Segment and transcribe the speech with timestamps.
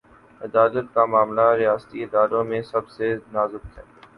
[0.41, 3.83] عدالت کامعاملہ، ریاستی اداروں میں سب سے نازک ہے۔